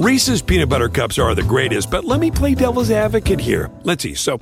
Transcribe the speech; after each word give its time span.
Reese's 0.00 0.40
peanut 0.40 0.70
butter 0.70 0.88
cups 0.88 1.18
are 1.18 1.34
the 1.34 1.42
greatest, 1.42 1.90
but 1.90 2.06
let 2.06 2.20
me 2.20 2.30
play 2.30 2.54
devil's 2.54 2.90
advocate 2.90 3.38
here. 3.38 3.70
Let's 3.84 4.02
see. 4.02 4.14
So, 4.14 4.40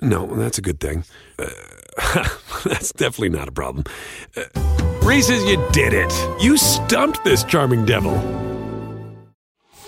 no, 0.00 0.28
that's 0.36 0.58
a 0.58 0.62
good 0.62 0.78
thing. 0.78 1.02
Uh, 1.36 1.48
that's 2.64 2.92
definitely 2.92 3.30
not 3.30 3.48
a 3.48 3.50
problem. 3.50 3.82
Uh, 4.36 4.44
Reese's, 5.02 5.44
you 5.46 5.56
did 5.72 5.92
it. 5.92 6.12
You 6.40 6.56
stumped 6.56 7.24
this 7.24 7.42
charming 7.42 7.86
devil. 7.86 8.14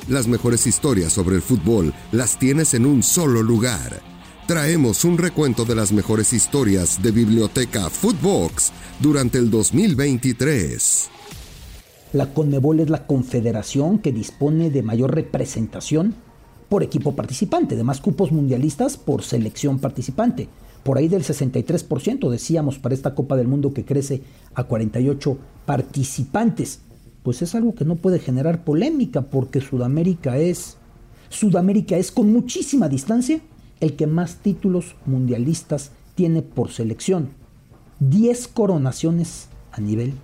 Las 0.09 0.27
mejores 0.27 0.67
historias 0.67 1.13
sobre 1.13 1.37
el 1.37 1.43
fútbol 1.43 1.95
las 2.11 2.37
tienes 2.37 2.75
en 2.75 2.85
un 2.85 3.05
solo 3.05 3.45
lugar. 3.45 4.01
Traemos 4.49 5.05
un 5.05 5.19
recuento 5.19 5.65
de 5.65 5.77
las 5.77 5.93
mejores 5.93 6.33
historias 6.33 7.01
de 7.01 7.13
Biblioteca 7.13 7.91
Footbox 7.91 8.73
durante 8.99 9.39
el 9.39 9.53
2023. 9.53 11.11
La 12.13 12.35
CONMEBOL 12.35 12.81
es 12.81 12.91
la 12.91 13.07
confederación 13.07 14.01
que 14.01 14.11
dispone 14.11 14.71
de 14.71 14.83
mayor 14.83 15.15
representación 15.15 16.17
por 16.69 16.83
equipo 16.83 17.15
participante, 17.15 17.77
de 17.77 17.85
más 17.85 18.01
cupos 18.01 18.33
mundialistas 18.33 18.97
por 18.97 19.23
selección 19.23 19.79
participante. 19.79 20.49
Por 20.83 20.99
ahí 20.99 21.07
del 21.07 21.23
63% 21.23 22.29
decíamos 22.29 22.81
para 22.81 22.97
esta 22.97 23.15
Copa 23.15 23.37
del 23.37 23.47
Mundo 23.47 23.73
que 23.73 23.85
crece 23.85 24.23
a 24.55 24.65
48 24.65 25.39
participantes. 25.67 26.81
Pues 27.23 27.43
es 27.43 27.55
algo 27.55 27.77
que 27.77 27.85
no 27.85 27.95
puede 27.95 28.19
generar 28.19 28.65
polémica 28.65 29.23
porque 29.23 29.61
Sudamérica 29.61 30.37
es 30.37 30.79
Sudamérica 31.29 31.97
es 31.97 32.11
con 32.11 32.33
muchísima 32.33 32.89
distancia 32.89 33.41
el 33.79 33.95
que 33.95 34.09
más 34.09 34.39
títulos 34.39 34.97
mundialistas 35.07 35.93
tiene 36.17 36.43
por 36.43 36.73
selección. 36.73 37.29
10 38.01 38.49
coronaciones 38.49 39.47
a 39.71 39.81
nivel 39.81 40.15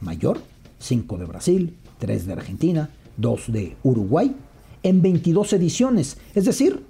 mayor 0.00 0.53
5 0.84 1.16
de 1.16 1.24
Brasil, 1.24 1.76
3 1.98 2.26
de 2.26 2.32
Argentina, 2.32 2.90
2 3.16 3.52
de 3.52 3.76
Uruguay, 3.82 4.36
en 4.82 5.00
22 5.00 5.54
ediciones, 5.54 6.18
es 6.34 6.44
decir, 6.44 6.84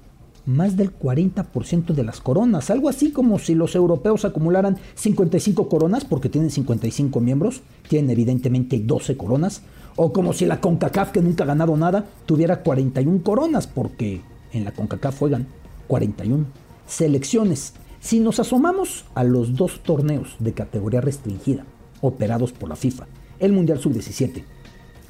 más 0.46 0.76
del 0.76 0.96
40% 0.98 1.94
de 1.94 2.04
las 2.04 2.20
coronas, 2.20 2.70
algo 2.70 2.88
así 2.88 3.12
como 3.12 3.38
si 3.38 3.54
los 3.54 3.74
europeos 3.74 4.24
acumularan 4.24 4.76
55 4.94 5.68
coronas 5.68 6.04
porque 6.04 6.28
tienen 6.28 6.50
55 6.50 7.20
miembros, 7.20 7.62
tienen 7.88 8.10
evidentemente 8.10 8.80
12 8.80 9.16
coronas, 9.16 9.62
o 9.96 10.12
como 10.12 10.32
si 10.32 10.44
la 10.44 10.60
CONCACAF 10.60 11.12
que 11.12 11.22
nunca 11.22 11.44
ha 11.44 11.46
ganado 11.46 11.76
nada 11.76 12.04
tuviera 12.26 12.62
41 12.62 13.22
coronas 13.22 13.68
porque 13.68 14.20
en 14.52 14.64
la 14.64 14.72
CONCACAF 14.72 15.20
juegan 15.20 15.46
41 15.86 16.46
selecciones. 16.86 17.74
Si 18.00 18.18
nos 18.18 18.40
asomamos 18.40 19.04
a 19.14 19.22
los 19.22 19.54
dos 19.54 19.80
torneos 19.82 20.34
de 20.40 20.52
categoría 20.52 21.00
restringida 21.00 21.64
operados 22.00 22.52
por 22.52 22.68
la 22.68 22.76
FIFA, 22.76 23.06
el 23.44 23.52
Mundial 23.52 23.78
Sub-17, 23.78 24.42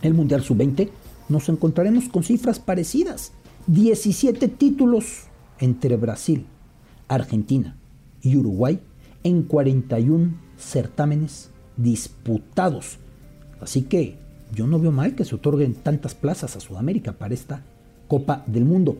el 0.02 0.14
Mundial 0.14 0.42
Sub-20, 0.42 0.88
nos 1.28 1.48
encontraremos 1.48 2.08
con 2.08 2.24
cifras 2.24 2.58
parecidas. 2.58 3.32
17 3.66 4.48
títulos 4.48 5.24
entre 5.58 5.96
Brasil, 5.96 6.44
Argentina 7.08 7.76
y 8.22 8.36
Uruguay 8.36 8.80
en 9.22 9.42
41 9.44 10.34
certámenes 10.58 11.50
disputados. 11.76 12.98
Así 13.60 13.82
que 13.82 14.18
yo 14.52 14.66
no 14.66 14.78
veo 14.78 14.92
mal 14.92 15.14
que 15.14 15.24
se 15.24 15.34
otorguen 15.34 15.74
tantas 15.74 16.14
plazas 16.14 16.56
a 16.56 16.60
Sudamérica 16.60 17.12
para 17.12 17.34
esta 17.34 17.62
Copa 18.08 18.42
del 18.46 18.64
Mundo. 18.64 18.98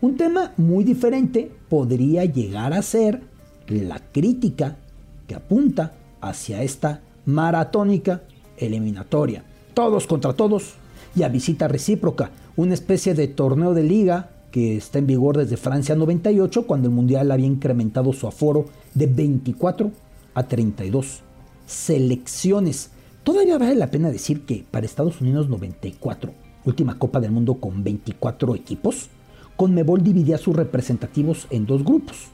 Un 0.00 0.16
tema 0.16 0.52
muy 0.56 0.82
diferente 0.82 1.52
podría 1.68 2.24
llegar 2.24 2.72
a 2.72 2.82
ser 2.82 3.22
la 3.68 4.00
crítica 4.12 4.78
que 5.26 5.34
apunta 5.34 5.94
hacia 6.20 6.62
esta 6.62 7.02
maratónica 7.26 8.22
eliminatoria. 8.60 9.44
Todos 9.74 10.06
contra 10.06 10.32
todos 10.32 10.74
y 11.14 11.22
a 11.22 11.28
visita 11.28 11.68
recíproca, 11.68 12.30
una 12.56 12.74
especie 12.74 13.14
de 13.14 13.28
torneo 13.28 13.74
de 13.74 13.82
liga 13.82 14.30
que 14.50 14.76
está 14.76 14.98
en 14.98 15.06
vigor 15.06 15.36
desde 15.36 15.56
Francia 15.56 15.94
98 15.94 16.66
cuando 16.66 16.88
el 16.88 16.94
Mundial 16.94 17.30
había 17.30 17.46
incrementado 17.46 18.12
su 18.12 18.26
aforo 18.26 18.66
de 18.94 19.06
24 19.06 19.90
a 20.34 20.42
32 20.42 21.20
selecciones. 21.66 22.90
Todavía 23.22 23.58
vale 23.58 23.76
la 23.76 23.90
pena 23.90 24.10
decir 24.10 24.44
que 24.44 24.64
para 24.70 24.86
Estados 24.86 25.20
Unidos 25.20 25.48
94, 25.48 26.32
última 26.64 26.98
Copa 26.98 27.20
del 27.20 27.30
Mundo 27.30 27.54
con 27.54 27.84
24 27.84 28.54
equipos, 28.56 29.08
Conmebol 29.56 30.02
dividía 30.02 30.38
sus 30.38 30.56
representativos 30.56 31.46
en 31.50 31.66
dos 31.66 31.84
grupos, 31.84 32.28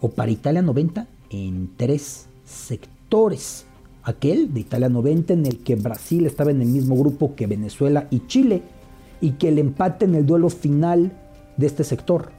o 0.00 0.10
para 0.10 0.32
Italia 0.32 0.62
90 0.62 1.06
en 1.30 1.70
tres 1.76 2.26
sectores 2.44 3.66
aquel 4.04 4.52
de 4.52 4.60
Italia 4.60 4.88
90 4.88 5.32
en 5.34 5.46
el 5.46 5.58
que 5.58 5.76
Brasil 5.76 6.26
estaba 6.26 6.50
en 6.50 6.60
el 6.62 6.68
mismo 6.68 6.96
grupo 6.96 7.34
que 7.34 7.46
Venezuela 7.46 8.08
y 8.10 8.26
Chile 8.26 8.62
y 9.20 9.32
que 9.32 9.48
el 9.48 9.58
empate 9.58 10.04
en 10.04 10.14
el 10.14 10.26
duelo 10.26 10.50
final 10.50 11.12
de 11.56 11.66
este 11.66 11.84
sector 11.84 12.30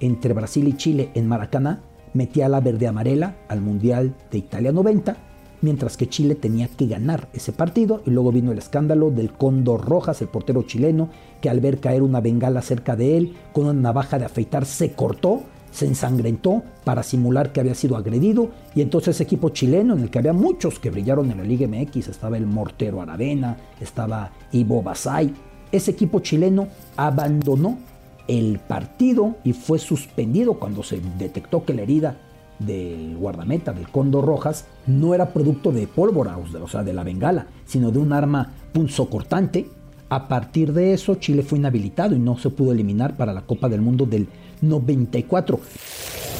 entre 0.00 0.32
Brasil 0.32 0.68
y 0.68 0.76
Chile 0.76 1.10
en 1.14 1.26
Maracaná 1.26 1.80
metía 2.14 2.48
la 2.48 2.60
verde 2.60 2.86
amarela 2.86 3.36
al 3.48 3.60
Mundial 3.60 4.14
de 4.30 4.38
Italia 4.38 4.72
90, 4.72 5.16
mientras 5.60 5.96
que 5.96 6.08
Chile 6.08 6.34
tenía 6.34 6.68
que 6.68 6.86
ganar 6.86 7.28
ese 7.32 7.52
partido 7.52 8.02
y 8.06 8.10
luego 8.10 8.32
vino 8.32 8.52
el 8.52 8.58
escándalo 8.58 9.10
del 9.10 9.32
Cóndor 9.32 9.86
Rojas, 9.86 10.22
el 10.22 10.28
portero 10.28 10.62
chileno, 10.62 11.10
que 11.40 11.50
al 11.50 11.60
ver 11.60 11.80
caer 11.80 12.02
una 12.02 12.20
bengala 12.20 12.62
cerca 12.62 12.96
de 12.96 13.16
él 13.16 13.34
con 13.52 13.64
una 13.64 13.74
navaja 13.74 14.18
de 14.18 14.26
afeitar 14.26 14.64
se 14.64 14.92
cortó 14.92 15.42
se 15.70 15.86
ensangrentó 15.86 16.62
para 16.84 17.02
simular 17.02 17.52
que 17.52 17.60
había 17.60 17.74
sido 17.74 17.96
agredido 17.96 18.50
y 18.74 18.82
entonces 18.82 19.16
ese 19.16 19.24
equipo 19.24 19.50
chileno 19.50 19.94
en 19.94 20.02
el 20.02 20.10
que 20.10 20.18
había 20.18 20.32
muchos 20.32 20.78
que 20.78 20.90
brillaron 20.90 21.30
en 21.30 21.38
la 21.38 21.44
Liga 21.44 21.66
MX, 21.68 22.08
estaba 22.08 22.36
el 22.36 22.46
Mortero 22.46 23.00
Aravena, 23.00 23.56
estaba 23.80 24.30
Ivo 24.52 24.82
Basay, 24.82 25.32
ese 25.70 25.90
equipo 25.90 26.20
chileno 26.20 26.68
abandonó 26.96 27.78
el 28.26 28.58
partido 28.58 29.36
y 29.44 29.52
fue 29.52 29.78
suspendido 29.78 30.54
cuando 30.54 30.82
se 30.82 31.00
detectó 31.18 31.64
que 31.64 31.74
la 31.74 31.82
herida 31.82 32.16
del 32.58 33.16
guardameta 33.16 33.72
del 33.72 33.88
Cóndor 33.88 34.26
Rojas 34.26 34.66
no 34.86 35.14
era 35.14 35.32
producto 35.32 35.72
de 35.72 35.86
pólvora, 35.86 36.36
o 36.36 36.68
sea, 36.68 36.82
de 36.82 36.92
la 36.92 37.04
bengala, 37.04 37.46
sino 37.64 37.90
de 37.90 37.98
un 37.98 38.12
arma 38.12 38.52
punzocortante. 38.72 39.68
A 40.10 40.28
partir 40.28 40.72
de 40.72 40.94
eso, 40.94 41.16
Chile 41.16 41.42
fue 41.42 41.58
inhabilitado 41.58 42.14
y 42.14 42.18
no 42.18 42.38
se 42.38 42.50
pudo 42.50 42.72
eliminar 42.72 43.16
para 43.16 43.32
la 43.32 43.46
Copa 43.46 43.68
del 43.68 43.82
Mundo 43.82 44.06
del 44.06 44.28
94. 44.62 45.60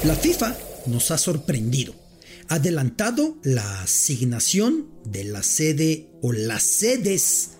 La 0.04 0.14
FIFA 0.14 0.56
nos 0.86 1.10
ha 1.10 1.18
sorprendido. 1.18 1.94
Adelantado 2.48 3.36
la 3.42 3.82
asignación 3.82 4.86
de 5.04 5.24
la 5.24 5.42
sede 5.42 6.08
o 6.22 6.32
las 6.32 6.62
sedes 6.62 7.58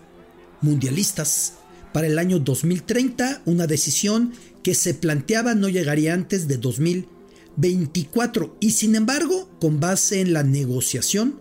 mundialistas 0.62 1.54
para 1.92 2.06
el 2.06 2.18
año 2.18 2.38
2030, 2.38 3.42
una 3.44 3.66
decisión 3.66 4.32
que 4.62 4.74
se 4.74 4.94
planteaba 4.94 5.54
no 5.54 5.68
llegaría 5.68 6.14
antes 6.14 6.48
de 6.48 6.56
2024 6.56 8.56
y 8.60 8.70
sin 8.70 8.94
embargo, 8.94 9.50
con 9.60 9.78
base 9.78 10.20
en 10.20 10.32
la 10.32 10.42
negociación, 10.42 11.40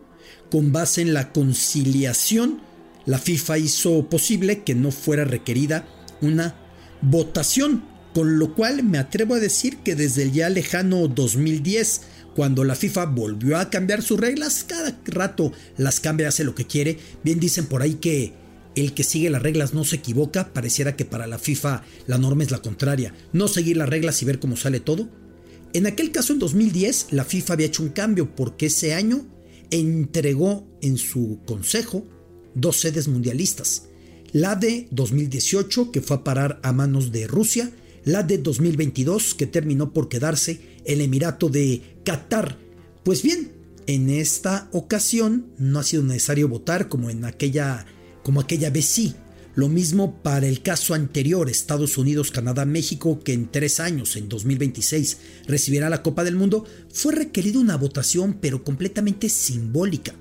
con 0.51 0.73
base 0.73 1.01
en 1.01 1.13
la 1.13 1.31
conciliación, 1.31 2.66
la 3.07 3.17
FIFA 3.17 3.57
hizo 3.57 4.07
posible 4.09 4.63
que 4.63 4.75
no 4.75 4.91
fuera 4.91 5.23
requerida 5.23 5.87
una 6.21 6.55
votación 7.01 7.83
con 8.13 8.37
lo 8.37 8.53
cual 8.53 8.83
me 8.83 8.97
atrevo 8.97 9.35
a 9.35 9.39
decir 9.39 9.77
que 9.77 9.95
desde 9.95 10.23
el 10.23 10.33
ya 10.33 10.49
lejano 10.49 11.07
2010, 11.07 12.01
cuando 12.35 12.63
la 12.63 12.75
FIFA 12.75 13.05
volvió 13.05 13.57
a 13.57 13.69
cambiar 13.69 14.01
sus 14.01 14.19
reglas, 14.19 14.63
cada 14.63 14.99
rato 15.05 15.53
las 15.77 15.99
cambia, 15.99 16.27
hace 16.27 16.43
lo 16.43 16.55
que 16.55 16.65
quiere, 16.65 16.97
bien 17.23 17.39
dicen 17.39 17.67
por 17.67 17.81
ahí 17.81 17.95
que 17.95 18.33
el 18.75 18.93
que 18.93 19.03
sigue 19.03 19.29
las 19.29 19.41
reglas 19.41 19.73
no 19.73 19.85
se 19.85 19.97
equivoca, 19.97 20.51
pareciera 20.51 20.95
que 20.95 21.05
para 21.05 21.27
la 21.27 21.39
FIFA 21.39 21.83
la 22.07 22.17
norma 22.17 22.43
es 22.43 22.51
la 22.51 22.61
contraria, 22.61 23.13
no 23.33 23.47
seguir 23.47 23.77
las 23.77 23.89
reglas 23.89 24.21
y 24.21 24.25
ver 24.25 24.39
cómo 24.39 24.57
sale 24.57 24.79
todo. 24.79 25.09
En 25.73 25.85
aquel 25.85 26.11
caso, 26.11 26.33
en 26.33 26.39
2010, 26.39 27.07
la 27.11 27.23
FIFA 27.23 27.53
había 27.53 27.67
hecho 27.67 27.83
un 27.83 27.89
cambio 27.89 28.35
porque 28.35 28.65
ese 28.65 28.93
año 28.95 29.27
entregó 29.69 30.67
en 30.81 30.97
su 30.97 31.39
consejo 31.45 32.05
dos 32.59 32.79
sedes 32.79 33.07
mundialistas. 33.07 33.83
La 34.33 34.55
de 34.55 34.87
2018, 34.91 35.91
que 35.91 36.01
fue 36.01 36.17
a 36.17 36.23
parar 36.23 36.59
a 36.63 36.73
manos 36.73 37.11
de 37.11 37.27
Rusia, 37.27 37.71
la 38.03 38.23
de 38.23 38.37
2022 38.37 39.35
que 39.35 39.47
terminó 39.47 39.93
por 39.93 40.09
quedarse 40.09 40.59
el 40.85 41.01
Emirato 41.01 41.49
de 41.49 41.81
Qatar. 42.03 42.57
Pues 43.03 43.21
bien, 43.21 43.51
en 43.85 44.09
esta 44.09 44.69
ocasión 44.71 45.47
no 45.57 45.79
ha 45.79 45.83
sido 45.83 46.03
necesario 46.03 46.47
votar 46.49 46.89
como 46.89 47.09
en 47.09 47.25
aquella 47.25 47.85
como 48.23 48.41
aquella 48.41 48.69
vez 48.69 48.85
sí. 48.85 49.15
Lo 49.55 49.69
mismo 49.69 50.21
para 50.21 50.47
el 50.47 50.61
caso 50.61 50.93
anterior, 50.93 51.49
Estados 51.49 51.97
Unidos, 51.97 52.29
Canadá, 52.29 52.65
México, 52.65 53.19
que 53.23 53.33
en 53.33 53.49
tres 53.49 53.79
años, 53.79 54.15
en 54.15 54.29
2026, 54.29 55.17
recibirá 55.47 55.89
la 55.89 56.03
Copa 56.03 56.23
del 56.23 56.35
Mundo, 56.35 56.65
fue 56.93 57.13
requerida 57.13 57.57
una 57.57 57.75
votación 57.75 58.37
pero 58.39 58.63
completamente 58.63 59.29
simbólica, 59.29 60.13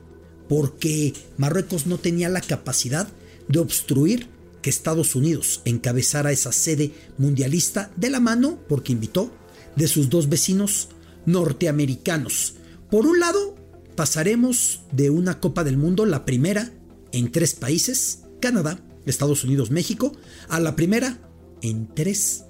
porque 0.48 1.14
Marruecos 1.36 1.86
no 1.86 1.98
tenía 1.98 2.28
la 2.28 2.40
capacidad 2.40 3.08
de 3.48 3.58
obstruir 3.58 4.28
que 4.62 4.70
Estados 4.70 5.14
Unidos 5.14 5.62
encabezara 5.64 6.32
esa 6.32 6.52
sede 6.52 6.92
mundialista 7.18 7.90
de 7.96 8.10
la 8.10 8.20
mano, 8.20 8.58
porque 8.68 8.92
invitó, 8.92 9.32
de 9.76 9.88
sus 9.88 10.08
dos 10.08 10.28
vecinos 10.28 10.88
norteamericanos. 11.26 12.54
Por 12.90 13.06
un 13.06 13.20
lado, 13.20 13.54
pasaremos 13.94 14.80
de 14.92 15.10
una 15.10 15.38
Copa 15.38 15.64
del 15.64 15.76
Mundo, 15.76 16.06
la 16.06 16.24
primera, 16.24 16.72
en 17.12 17.30
tres 17.30 17.54
países, 17.54 18.22
Canadá, 18.40 18.80
Estados 19.04 19.44
Unidos, 19.44 19.70
México, 19.70 20.12
a 20.48 20.60
la 20.60 20.76
primera 20.76 21.18
en 21.62 21.88
tres 21.94 22.44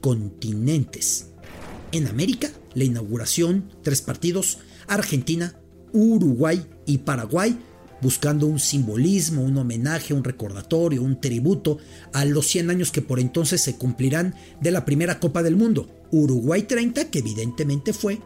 continentes. 0.00 1.28
En 1.92 2.06
América, 2.06 2.50
la 2.74 2.84
inauguración, 2.84 3.70
tres 3.82 4.02
partidos, 4.02 4.58
Argentina, 4.86 5.56
Uruguay 5.94 6.66
y 6.84 6.98
Paraguay, 6.98 7.56
buscando 8.02 8.46
un 8.46 8.58
simbolismo, 8.58 9.42
un 9.42 9.56
homenaje, 9.56 10.12
un 10.12 10.24
recordatorio, 10.24 11.02
un 11.02 11.20
tributo 11.20 11.78
a 12.12 12.26
los 12.26 12.46
100 12.48 12.70
años 12.70 12.92
que 12.92 13.00
por 13.00 13.20
entonces 13.20 13.62
se 13.62 13.76
cumplirán 13.76 14.34
de 14.60 14.72
la 14.72 14.84
primera 14.84 15.20
Copa 15.20 15.42
del 15.42 15.56
Mundo. 15.56 15.88
Uruguay 16.10 16.64
30, 16.64 17.10
que 17.10 17.20
evidentemente 17.20 17.92
fue 17.92 18.20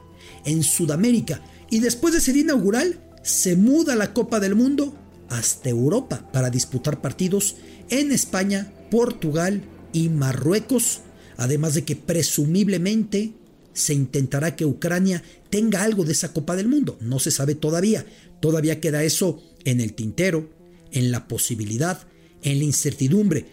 en 0.44 0.62
Sudamérica. 0.62 1.42
Y 1.70 1.80
después 1.80 2.14
de 2.14 2.20
ser 2.20 2.36
inaugural, 2.36 2.98
se 3.22 3.54
muda 3.54 3.94
la 3.94 4.14
Copa 4.14 4.40
del 4.40 4.54
Mundo 4.54 4.94
hasta 5.28 5.68
Europa 5.68 6.28
para 6.32 6.50
disputar 6.50 7.00
partidos 7.00 7.56
en 7.90 8.12
España, 8.12 8.72
Portugal 8.90 9.62
y 9.92 10.08
Marruecos, 10.08 11.02
además 11.36 11.74
de 11.74 11.84
que 11.84 11.96
presumiblemente 11.96 13.34
se 13.78 13.94
intentará 13.94 14.56
que 14.56 14.66
Ucrania 14.66 15.22
tenga 15.50 15.82
algo 15.82 16.04
de 16.04 16.12
esa 16.12 16.32
Copa 16.32 16.56
del 16.56 16.68
Mundo. 16.68 16.98
No 17.00 17.18
se 17.18 17.30
sabe 17.30 17.54
todavía. 17.54 18.04
Todavía 18.40 18.80
queda 18.80 19.04
eso 19.04 19.42
en 19.64 19.80
el 19.80 19.94
tintero, 19.94 20.50
en 20.92 21.10
la 21.10 21.28
posibilidad, 21.28 22.06
en 22.42 22.58
la 22.58 22.64
incertidumbre. 22.64 23.46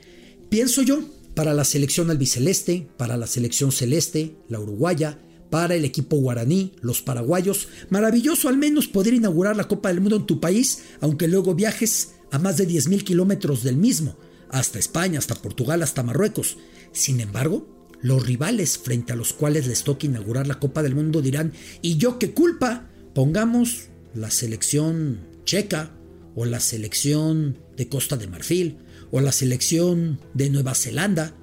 Pienso 0.49 0.81
yo, 0.81 1.01
para 1.33 1.53
la 1.53 1.65
selección 1.65 2.09
albiceleste, 2.09 2.87
para 2.97 3.17
la 3.17 3.27
selección 3.27 3.71
celeste, 3.71 4.35
la 4.47 4.59
uruguaya, 4.59 5.19
para 5.49 5.75
el 5.75 5.85
equipo 5.85 6.17
guaraní, 6.17 6.73
los 6.81 7.01
paraguayos, 7.01 7.67
maravilloso 7.89 8.49
al 8.49 8.57
menos 8.57 8.87
poder 8.87 9.13
inaugurar 9.13 9.55
la 9.55 9.67
Copa 9.67 9.89
del 9.89 10.01
Mundo 10.01 10.17
en 10.17 10.25
tu 10.25 10.39
país, 10.39 10.83
aunque 11.01 11.27
luego 11.27 11.55
viajes 11.55 12.15
a 12.31 12.39
más 12.39 12.57
de 12.57 12.67
10.000 12.67 13.03
kilómetros 13.03 13.63
del 13.63 13.77
mismo, 13.77 14.17
hasta 14.49 14.79
España, 14.79 15.19
hasta 15.19 15.35
Portugal, 15.35 15.83
hasta 15.83 16.03
Marruecos. 16.03 16.57
Sin 16.91 17.19
embargo, 17.19 17.74
los 18.01 18.25
rivales 18.25 18.77
frente 18.77 19.13
a 19.13 19.15
los 19.15 19.33
cuales 19.33 19.67
les 19.67 19.83
toca 19.83 20.05
inaugurar 20.05 20.47
la 20.47 20.59
Copa 20.59 20.83
del 20.83 20.95
Mundo 20.95 21.21
dirán, 21.21 21.53
¿y 21.81 21.97
yo 21.97 22.19
qué 22.19 22.31
culpa? 22.31 22.89
Pongamos 23.13 23.89
la 24.13 24.31
selección 24.31 25.19
checa 25.45 25.91
o 26.35 26.45
la 26.45 26.59
selección 26.59 27.57
de 27.77 27.87
Costa 27.87 28.17
de 28.17 28.27
Marfil 28.27 28.77
o 29.11 29.21
la 29.21 29.31
selección 29.31 30.19
de 30.33 30.49
Nueva 30.49 30.75
Zelanda. 30.75 31.35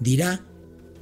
Dirá, 0.00 0.44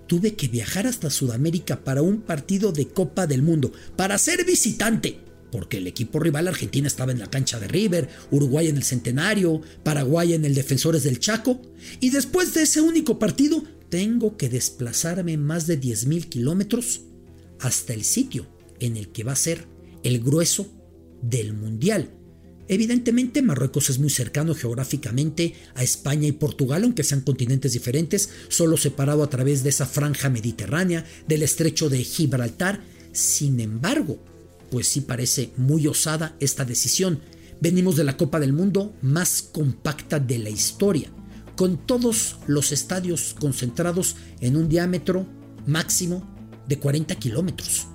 tuve 0.07 0.35
que 0.35 0.49
viajar 0.49 0.87
hasta 0.87 1.09
Sudamérica 1.09 1.85
para 1.85 2.03
un 2.03 2.23
partido 2.23 2.73
de 2.73 2.89
Copa 2.89 3.27
del 3.27 3.43
Mundo, 3.43 3.73
para 3.97 4.19
ser 4.19 4.45
visitante, 4.45 5.21
porque 5.51 5.79
el 5.79 5.87
equipo 5.87 6.19
rival 6.19 6.49
Argentina 6.49 6.87
estaba 6.87 7.13
en 7.13 7.19
la 7.19 7.31
cancha 7.31 7.61
de 7.61 7.69
River, 7.69 8.09
Uruguay 8.31 8.69
en 8.69 8.77
el 8.77 8.83
Centenario, 8.83 9.61
Paraguay 9.83 10.35
en 10.35 10.45
el 10.45 10.55
Defensores 10.55 11.05
del 11.05 11.21
Chaco, 11.21 11.63
y 12.01 12.11
después 12.11 12.55
de 12.55 12.63
ese 12.63 12.81
único 12.81 13.19
partido 13.19 13.63
tengo 13.91 14.37
que 14.37 14.49
desplazarme 14.49 15.37
más 15.37 15.67
de 15.67 15.81
10.000 15.81 16.29
kilómetros 16.29 17.03
hasta 17.59 17.93
el 17.93 18.05
sitio 18.05 18.47
en 18.79 18.97
el 18.97 19.09
que 19.09 19.25
va 19.25 19.33
a 19.33 19.37
ser 19.37 19.67
el 20.03 20.21
grueso 20.21 20.67
del 21.23 21.53
Mundial. 21.53 22.11
Evidentemente 22.69 23.43
Marruecos 23.43 23.91
es 23.91 23.99
muy 23.99 24.11
cercano 24.11 24.55
geográficamente 24.55 25.55
a 25.75 25.83
España 25.83 26.29
y 26.29 26.33
Portugal, 26.33 26.85
aunque 26.85 27.03
sean 27.03 27.21
continentes 27.21 27.73
diferentes, 27.73 28.31
solo 28.49 28.77
separado 28.77 29.25
a 29.25 29.29
través 29.29 29.65
de 29.65 29.71
esa 29.71 29.87
franja 29.87 30.31
mediterránea 30.31 31.05
del 31.27 31.43
estrecho 31.43 31.91
de 31.91 32.05
Gibraltar. 32.05 32.81
Sin 33.13 33.59
embargo, 33.59 34.23
pues 34.71 34.87
sí 34.87 35.01
parece 35.01 35.51
muy 35.57 35.89
osada 35.89 36.37
esta 36.39 36.65
decisión. 36.65 37.19
Venimos 37.61 37.97
de 37.97 38.05
la 38.05 38.17
Copa 38.17 38.39
del 38.39 38.53
Mundo 38.53 38.95
más 39.03 39.43
compacta 39.43 40.21
de 40.21 40.39
la 40.39 40.51
historia, 40.51 41.11
con 41.61 41.77
todos 41.77 42.39
los 42.47 42.73
estadios 42.73 43.37
concentrados 43.39 44.17
en 44.41 44.57
un 44.57 44.71
diámetro 44.71 45.27
máximo 45.67 46.27
de 46.67 46.79
40 46.79 47.15
kilómetros. 47.17 47.87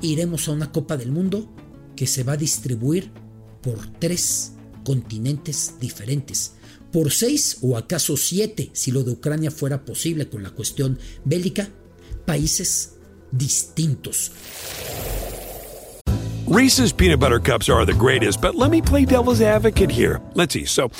Iremos 0.00 0.46
a 0.46 0.52
una 0.52 0.70
Copa 0.70 0.96
del 0.96 1.10
Mundo 1.10 1.52
que 1.96 2.06
se 2.06 2.22
va 2.22 2.34
a 2.34 2.36
distribuir 2.36 3.10
por 3.60 3.84
tres 3.98 4.52
continentes 4.84 5.74
diferentes, 5.80 6.52
por 6.92 7.10
seis 7.10 7.58
o 7.60 7.76
acaso 7.76 8.16
siete, 8.16 8.70
si 8.72 8.92
lo 8.92 9.02
de 9.02 9.10
Ucrania 9.10 9.50
fuera 9.50 9.84
posible 9.84 10.28
con 10.28 10.44
la 10.44 10.50
cuestión 10.50 10.96
bélica, 11.24 11.68
países 12.24 12.98
distintos. 13.32 14.30
Reese's 16.50 16.94
peanut 16.94 17.20
butter 17.20 17.40
cups 17.40 17.68
are 17.68 17.84
the 17.84 17.92
greatest, 17.92 18.40
but 18.40 18.54
let 18.54 18.70
me 18.70 18.80
play 18.80 19.04
devil's 19.04 19.42
advocate 19.42 19.90
here. 19.90 20.18
Let's 20.34 20.54
see. 20.54 20.64
So, 20.64 20.90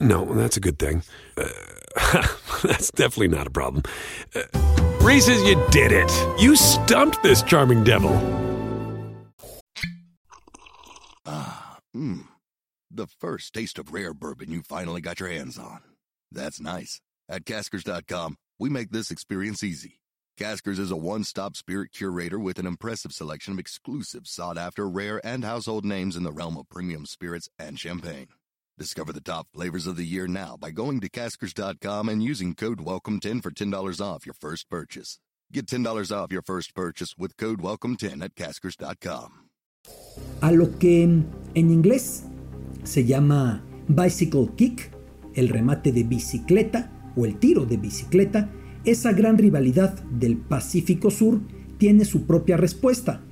no, 0.00 0.34
that's 0.34 0.56
a 0.56 0.60
good 0.60 0.78
thing. 0.78 1.02
Uh, 1.36 1.48
that's 2.62 2.90
definitely 2.90 3.28
not 3.28 3.46
a 3.46 3.50
problem. 3.50 3.82
Uh, 4.34 4.42
Reese's, 5.00 5.42
you 5.42 5.62
did 5.70 5.92
it. 5.92 6.10
You 6.40 6.56
stumped 6.56 7.22
this 7.22 7.42
charming 7.42 7.84
devil. 7.84 8.12
Ah, 11.26 11.78
Mmm. 11.94 12.26
The 12.90 13.06
first 13.06 13.52
taste 13.52 13.78
of 13.80 13.92
rare 13.92 14.14
bourbon 14.14 14.52
you 14.52 14.62
finally 14.62 15.00
got 15.00 15.18
your 15.18 15.28
hands 15.28 15.58
on. 15.58 15.80
That's 16.30 16.60
nice. 16.60 17.00
At 17.28 17.44
Caskers.com, 17.44 18.36
we 18.58 18.70
make 18.70 18.90
this 18.90 19.10
experience 19.10 19.64
easy. 19.64 20.00
Caskers 20.38 20.78
is 20.78 20.90
a 20.90 20.96
one 20.96 21.24
stop 21.24 21.56
spirit 21.56 21.90
curator 21.92 22.38
with 22.38 22.58
an 22.58 22.66
impressive 22.66 23.12
selection 23.12 23.52
of 23.54 23.58
exclusive, 23.58 24.26
sought 24.26 24.58
after, 24.58 24.88
rare, 24.88 25.20
and 25.26 25.44
household 25.44 25.84
names 25.84 26.16
in 26.16 26.22
the 26.22 26.32
realm 26.32 26.56
of 26.56 26.68
premium 26.68 27.04
spirits 27.06 27.48
and 27.58 27.78
champagne. 27.78 28.28
Discover 28.76 29.12
the 29.12 29.20
top 29.20 29.46
flavors 29.54 29.86
of 29.86 29.96
the 29.96 30.04
year 30.04 30.26
now 30.26 30.56
by 30.60 30.72
going 30.72 31.00
to 31.00 31.08
Caskers.com 31.08 32.08
and 32.08 32.20
using 32.20 32.54
code 32.56 32.78
WELCOME10 32.78 33.40
for 33.40 33.52
$10 33.52 34.00
off 34.00 34.26
your 34.26 34.34
first 34.34 34.68
purchase. 34.68 35.20
Get 35.52 35.66
$10 35.66 36.10
off 36.10 36.32
your 36.32 36.42
first 36.42 36.74
purchase 36.74 37.14
with 37.16 37.36
code 37.36 37.60
WELCOME10 37.60 38.24
at 38.24 38.34
Caskers.com. 38.34 39.44
a 40.40 40.50
lo 40.50 40.78
que 40.78 41.02
en 41.04 41.70
inglés 41.70 42.24
se 42.82 43.04
llama 43.04 43.62
bicycle 43.86 44.50
kick, 44.56 44.90
el 45.34 45.48
remate 45.48 45.92
de 45.92 46.02
bicicleta 46.02 46.90
o 47.16 47.26
el 47.26 47.38
tiro 47.38 47.66
de 47.66 47.76
bicicleta, 47.76 48.50
esa 48.84 49.12
gran 49.12 49.38
rivalidad 49.38 50.02
del 50.04 50.36
Pacífico 50.36 51.10
Sur 51.10 51.40
tiene 51.78 52.04
su 52.04 52.26
propia 52.26 52.56
respuesta. 52.56 53.22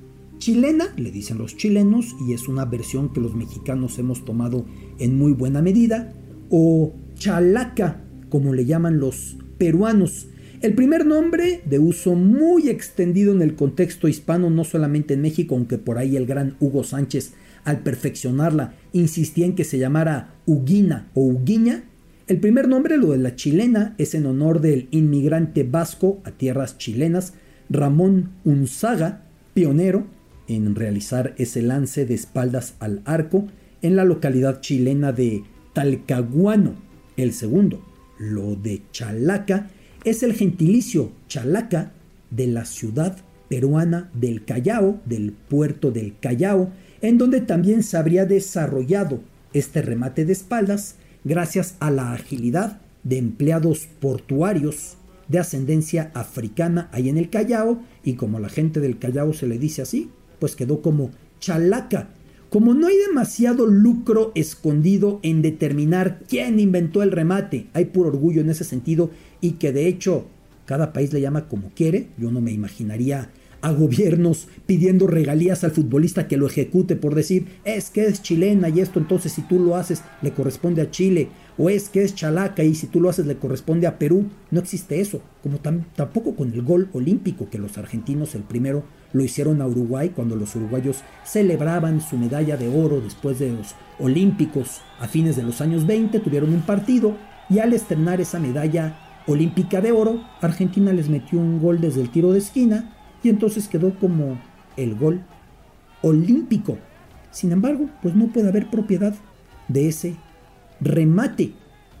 Chilena, 0.43 0.89
le 0.97 1.09
dicen 1.09 1.37
los 1.37 1.55
chilenos, 1.55 2.17
y 2.27 2.33
es 2.33 2.49
una 2.49 2.65
versión 2.65 3.13
que 3.13 3.21
los 3.21 3.33
mexicanos 3.33 3.97
hemos 3.97 4.25
tomado 4.25 4.65
en 4.99 5.17
muy 5.17 5.31
buena 5.31 5.61
medida, 5.61 6.11
o 6.49 6.93
chalaca, 7.15 8.01
como 8.27 8.53
le 8.53 8.65
llaman 8.65 8.99
los 8.99 9.37
peruanos. 9.57 10.27
El 10.59 10.73
primer 10.73 11.05
nombre, 11.05 11.61
de 11.63 11.79
uso 11.79 12.15
muy 12.15 12.67
extendido 12.67 13.31
en 13.31 13.41
el 13.41 13.55
contexto 13.55 14.09
hispano, 14.09 14.49
no 14.49 14.65
solamente 14.65 15.13
en 15.13 15.21
México, 15.21 15.55
aunque 15.55 15.77
por 15.77 15.97
ahí 15.97 16.17
el 16.17 16.25
gran 16.25 16.57
Hugo 16.59 16.83
Sánchez, 16.83 17.35
al 17.63 17.79
perfeccionarla, 17.79 18.75
insistía 18.91 19.45
en 19.45 19.55
que 19.55 19.63
se 19.63 19.77
llamara 19.79 20.35
Huguina 20.45 21.09
o 21.13 21.21
Huguiña. 21.21 21.85
El 22.27 22.41
primer 22.41 22.67
nombre, 22.67 22.97
lo 22.97 23.11
de 23.11 23.19
la 23.19 23.37
chilena, 23.37 23.95
es 23.97 24.13
en 24.13 24.25
honor 24.25 24.59
del 24.59 24.89
inmigrante 24.91 25.63
vasco 25.63 26.19
a 26.25 26.31
tierras 26.31 26.77
chilenas, 26.77 27.33
Ramón 27.69 28.31
Unzaga, 28.43 29.23
pionero 29.53 30.12
en 30.47 30.75
realizar 30.75 31.33
ese 31.37 31.61
lance 31.61 32.05
de 32.05 32.13
espaldas 32.13 32.75
al 32.79 33.01
arco 33.05 33.47
en 33.81 33.95
la 33.95 34.05
localidad 34.05 34.61
chilena 34.61 35.11
de 35.11 35.43
Talcahuano. 35.73 36.75
El 37.17 37.33
segundo, 37.33 37.83
lo 38.17 38.55
de 38.55 38.81
Chalaca, 38.91 39.69
es 40.03 40.23
el 40.23 40.33
gentilicio 40.33 41.11
chalaca 41.27 41.91
de 42.29 42.47
la 42.47 42.65
ciudad 42.65 43.17
peruana 43.47 44.09
del 44.13 44.45
Callao, 44.45 44.99
del 45.05 45.31
puerto 45.31 45.91
del 45.91 46.15
Callao, 46.19 46.71
en 47.01 47.17
donde 47.17 47.41
también 47.41 47.83
se 47.83 47.97
habría 47.97 48.25
desarrollado 48.25 49.21
este 49.53 49.81
remate 49.81 50.25
de 50.25 50.33
espaldas 50.33 50.95
gracias 51.23 51.75
a 51.79 51.91
la 51.91 52.13
agilidad 52.13 52.81
de 53.03 53.17
empleados 53.17 53.87
portuarios 53.99 54.97
de 55.27 55.39
ascendencia 55.39 56.11
africana 56.13 56.89
ahí 56.91 57.09
en 57.09 57.17
el 57.17 57.29
Callao 57.29 57.81
y 58.03 58.13
como 58.13 58.39
la 58.39 58.49
gente 58.49 58.79
del 58.79 58.97
Callao 58.97 59.33
se 59.33 59.47
le 59.47 59.57
dice 59.57 59.81
así, 59.81 60.09
pues 60.43 60.57
quedó 60.57 60.81
como 60.81 61.11
chalaca. 61.39 62.09
Como 62.49 62.73
no 62.73 62.87
hay 62.87 62.97
demasiado 63.07 63.65
lucro 63.65 64.33
escondido 64.35 65.21
en 65.23 65.41
determinar 65.41 66.19
quién 66.27 66.59
inventó 66.59 67.01
el 67.01 67.13
remate, 67.13 67.67
hay 67.71 67.85
puro 67.85 68.09
orgullo 68.09 68.41
en 68.41 68.49
ese 68.49 68.65
sentido 68.65 69.09
y 69.39 69.51
que 69.53 69.71
de 69.71 69.87
hecho 69.87 70.25
cada 70.65 70.91
país 70.91 71.13
le 71.13 71.21
llama 71.21 71.47
como 71.47 71.69
quiere. 71.69 72.09
Yo 72.17 72.29
no 72.29 72.41
me 72.41 72.51
imaginaría 72.51 73.29
a 73.63 73.71
gobiernos 73.71 74.47
pidiendo 74.67 75.07
regalías 75.07 75.63
al 75.63 75.71
futbolista 75.71 76.27
que 76.27 76.37
lo 76.37 76.45
ejecute 76.45 76.95
por 76.97 77.15
decir 77.15 77.47
es 77.63 77.89
que 77.89 78.05
es 78.05 78.21
chilena 78.21 78.67
y 78.69 78.81
esto 78.81 78.99
entonces 78.99 79.31
si 79.31 79.41
tú 79.41 79.57
lo 79.57 79.77
haces 79.77 80.03
le 80.21 80.33
corresponde 80.33 80.81
a 80.81 80.91
Chile 80.91 81.29
o 81.57 81.69
es 81.69 81.89
que 81.89 82.03
es 82.03 82.13
chalaca 82.13 82.63
y 82.63 82.75
si 82.75 82.87
tú 82.87 82.99
lo 82.99 83.09
haces 83.09 83.25
le 83.25 83.37
corresponde 83.37 83.87
a 83.87 83.97
Perú. 83.99 84.25
No 84.51 84.59
existe 84.59 84.99
eso, 84.99 85.21
como 85.41 85.59
tampoco 85.59 86.35
con 86.35 86.51
el 86.51 86.61
gol 86.61 86.89
olímpico 86.93 87.49
que 87.49 87.57
los 87.57 87.77
argentinos 87.77 88.35
el 88.35 88.43
primero 88.43 88.83
lo 89.13 89.23
hicieron 89.23 89.61
a 89.61 89.67
Uruguay 89.67 90.11
cuando 90.15 90.35
los 90.35 90.55
uruguayos 90.55 90.97
celebraban 91.23 92.01
su 92.01 92.17
medalla 92.17 92.57
de 92.57 92.67
oro 92.67 92.99
después 93.01 93.39
de 93.39 93.51
los 93.51 93.75
olímpicos 93.99 94.81
a 94.99 95.07
fines 95.07 95.35
de 95.35 95.43
los 95.43 95.61
años 95.61 95.85
20, 95.85 96.19
tuvieron 96.19 96.53
un 96.53 96.61
partido 96.61 97.15
Y 97.49 97.59
al 97.59 97.73
estrenar 97.73 98.19
esa 98.19 98.39
medalla 98.39 98.97
olímpica 99.27 99.79
de 99.81 99.91
oro, 99.91 100.21
Argentina 100.41 100.91
les 100.91 101.09
metió 101.09 101.39
un 101.39 101.61
gol 101.61 101.79
desde 101.79 102.01
el 102.01 102.09
tiro 102.09 102.33
de 102.33 102.39
esquina 102.39 102.92
y 103.23 103.29
entonces 103.29 103.67
quedó 103.67 103.97
como 103.97 104.39
el 104.77 104.95
gol 104.95 105.23
olímpico. 106.01 106.77
Sin 107.31 107.51
embargo, 107.51 107.89
pues 108.01 108.13
no 108.15 108.27
puede 108.27 108.49
haber 108.49 108.69
propiedad 108.69 109.15
de 109.67 109.87
ese 109.87 110.15
remate. 110.79 111.53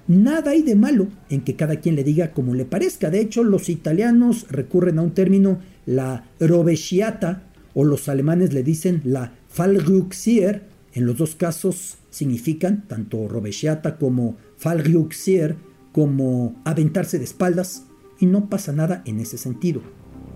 Nada 0.07 0.51
hay 0.51 0.61
de 0.61 0.75
malo 0.75 1.07
en 1.29 1.41
que 1.41 1.55
cada 1.55 1.77
quien 1.77 1.95
le 1.95 2.03
diga 2.03 2.33
como 2.33 2.53
le 2.53 2.65
parezca. 2.65 3.09
De 3.09 3.21
hecho, 3.21 3.43
los 3.43 3.69
italianos 3.69 4.47
recurren 4.49 4.99
a 4.99 5.01
un 5.01 5.11
término, 5.11 5.59
la 5.85 6.25
rovesciata, 6.39 7.43
o 7.73 7.85
los 7.85 8.07
alemanes 8.09 8.53
le 8.53 8.63
dicen 8.63 9.01
la 9.05 9.31
Fallrückzieher. 9.49 10.63
En 10.93 11.05
los 11.05 11.17
dos 11.17 11.35
casos 11.35 11.97
significan, 12.09 12.85
tanto 12.87 13.27
rovesciata 13.27 13.97
como 13.97 14.35
Fallrückzieher, 14.57 15.55
como 15.91 16.61
aventarse 16.65 17.17
de 17.17 17.23
espaldas, 17.23 17.85
y 18.19 18.25
no 18.25 18.49
pasa 18.49 18.73
nada 18.73 19.01
en 19.05 19.19
ese 19.19 19.37
sentido. 19.37 19.81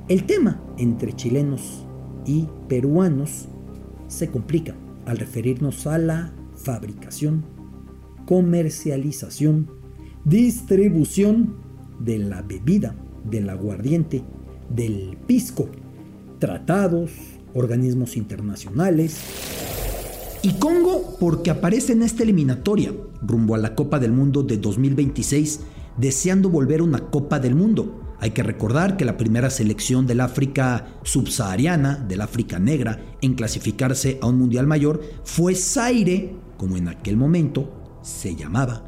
El 0.08 0.24
tema 0.24 0.62
entre 0.78 1.14
chilenos 1.14 1.86
y 2.26 2.48
peruanos 2.70 3.50
se 4.08 4.30
complica 4.30 4.74
al 5.06 5.18
referirnos 5.18 5.86
a 5.86 5.98
la 5.98 6.34
fabricación, 6.56 7.44
comercialización, 8.26 9.70
distribución 10.24 11.56
de 12.00 12.20
la 12.20 12.42
bebida, 12.42 12.96
del 13.30 13.50
aguardiente, 13.50 14.24
del 14.70 15.18
pisco, 15.28 15.68
tratados, 16.40 17.12
organismos 17.54 18.16
internacionales. 18.16 19.20
Y 20.42 20.54
Congo 20.54 21.18
porque 21.20 21.52
aparece 21.52 21.92
en 21.92 22.04
esta 22.04 22.24
eliminatoria 22.24 22.94
rumbo 23.22 23.56
a 23.56 23.58
la 23.58 23.76
Copa 23.76 24.00
del 24.00 24.14
Mundo 24.14 24.44
de 24.44 24.56
2026 24.56 25.60
deseando 25.98 26.50
volver 26.50 26.82
una 26.82 27.00
Copa 27.10 27.40
del 27.40 27.56
Mundo 27.56 28.07
hay 28.20 28.32
que 28.32 28.44
recordar 28.44 28.98
que 28.98 29.06
la 29.06 29.18
primera 29.18 29.50
selección 29.50 30.08
del 30.08 30.22
África 30.22 30.88
subsahariana, 31.04 31.96
del 31.96 32.22
África 32.22 32.58
negra, 32.60 33.00
en 33.22 33.36
clasificarse 33.36 34.18
a 34.22 34.28
un 34.28 34.38
mundial 34.38 34.66
mayor 34.66 35.02
fue 35.24 35.54
Zaire, 35.54 36.36
como 36.58 36.78
en 36.78 36.88
aquel 36.88 37.18
momento 37.18 38.00
se 38.02 38.36
llamaba 38.36 38.84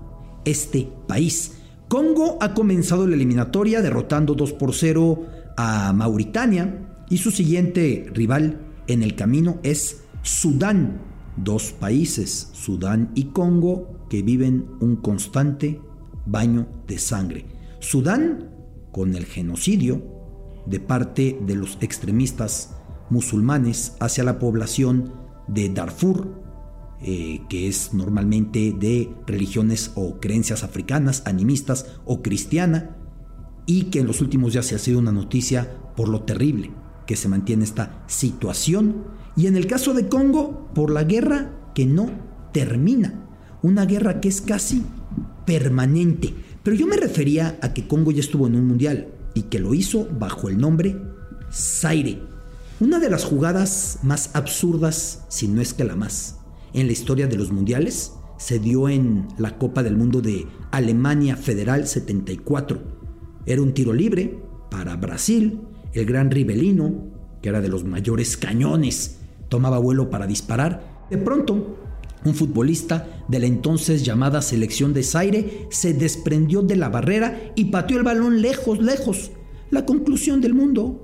este 0.45 0.89
país. 1.07 1.57
Congo 1.87 2.37
ha 2.41 2.53
comenzado 2.53 3.07
la 3.07 3.15
eliminatoria 3.15 3.81
derrotando 3.81 4.33
2 4.33 4.53
por 4.53 4.73
0 4.73 5.25
a 5.57 5.93
Mauritania 5.93 6.87
y 7.09 7.17
su 7.17 7.31
siguiente 7.31 8.09
rival 8.13 8.61
en 8.87 9.03
el 9.03 9.15
camino 9.15 9.59
es 9.63 10.03
Sudán, 10.23 11.01
dos 11.37 11.71
países, 11.71 12.49
Sudán 12.53 13.11
y 13.13 13.25
Congo, 13.25 14.07
que 14.09 14.23
viven 14.23 14.67
un 14.79 14.95
constante 14.95 15.79
baño 16.25 16.67
de 16.87 16.97
sangre. 16.97 17.45
Sudán 17.79 18.58
con 18.99 19.15
el 19.15 19.25
genocidio 19.25 20.03
de 20.65 20.81
parte 20.81 21.39
de 21.47 21.55
los 21.55 21.77
extremistas 21.79 22.75
musulmanes 23.09 23.95
hacia 24.01 24.25
la 24.25 24.39
población 24.39 25.13
de 25.47 25.69
Darfur, 25.69 26.43
eh, 27.01 27.39
que 27.47 27.69
es 27.69 27.93
normalmente 27.93 28.75
de 28.77 29.09
religiones 29.25 29.93
o 29.95 30.19
creencias 30.19 30.65
africanas, 30.65 31.23
animistas 31.25 31.97
o 32.03 32.21
cristiana, 32.21 32.97
y 33.65 33.83
que 33.83 34.01
en 34.01 34.07
los 34.07 34.19
últimos 34.19 34.51
días 34.51 34.65
se 34.65 34.75
ha 34.75 34.79
sido 34.79 34.99
una 34.99 35.13
noticia 35.13 35.77
por 35.95 36.09
lo 36.09 36.23
terrible 36.23 36.71
que 37.07 37.15
se 37.15 37.29
mantiene 37.29 37.63
esta 37.63 38.03
situación, 38.07 39.05
y 39.37 39.47
en 39.47 39.55
el 39.55 39.65
caso 39.65 39.93
de 39.93 40.09
Congo, 40.09 40.73
por 40.75 40.91
la 40.91 41.05
guerra 41.05 41.71
que 41.73 41.85
no 41.85 42.09
termina, 42.51 43.29
una 43.61 43.85
guerra 43.85 44.19
que 44.19 44.27
es 44.27 44.41
casi 44.41 44.83
permanente. 45.45 46.33
Pero 46.63 46.75
yo 46.75 46.87
me 46.87 46.97
refería 46.97 47.57
a 47.61 47.73
que 47.73 47.87
Congo 47.87 48.11
ya 48.11 48.19
estuvo 48.19 48.47
en 48.47 48.55
un 48.55 48.67
mundial 48.67 49.07
y 49.33 49.43
que 49.43 49.59
lo 49.59 49.73
hizo 49.73 50.07
bajo 50.19 50.49
el 50.49 50.57
nombre 50.57 50.97
Zaire. 51.51 52.19
Una 52.79 52.99
de 52.99 53.09
las 53.09 53.25
jugadas 53.25 53.99
más 54.03 54.31
absurdas, 54.33 55.25
si 55.29 55.47
no 55.47 55.61
es 55.61 55.73
que 55.73 55.83
la 55.83 55.95
más, 55.95 56.37
en 56.73 56.87
la 56.87 56.93
historia 56.93 57.27
de 57.27 57.37
los 57.37 57.51
mundiales 57.51 58.13
se 58.37 58.59
dio 58.59 58.87
en 58.87 59.27
la 59.37 59.57
Copa 59.57 59.83
del 59.83 59.97
Mundo 59.97 60.21
de 60.21 60.47
Alemania 60.71 61.35
Federal 61.35 61.87
74. 61.87 62.79
Era 63.45 63.61
un 63.61 63.73
tiro 63.73 63.93
libre 63.93 64.39
para 64.71 64.95
Brasil, 64.95 65.59
el 65.93 66.05
gran 66.05 66.31
Ribelino, 66.31 67.03
que 67.41 67.49
era 67.49 67.61
de 67.61 67.67
los 67.67 67.83
mayores 67.83 68.37
cañones, 68.37 69.17
tomaba 69.49 69.79
vuelo 69.79 70.09
para 70.09 70.27
disparar. 70.27 71.05
De 71.09 71.17
pronto, 71.17 71.77
un 72.25 72.35
futbolista 72.35 73.23
de 73.27 73.39
la 73.39 73.45
entonces 73.45 74.03
llamada 74.03 74.41
selección 74.41 74.93
de 74.93 75.03
Zaire 75.03 75.67
se 75.69 75.93
desprendió 75.93 76.61
de 76.61 76.75
la 76.75 76.89
barrera 76.89 77.39
y 77.55 77.65
pateó 77.65 77.97
el 77.97 78.03
balón 78.03 78.41
lejos, 78.41 78.79
lejos. 78.81 79.31
La 79.69 79.85
conclusión 79.85 80.41
del 80.41 80.53
mundo, 80.53 81.01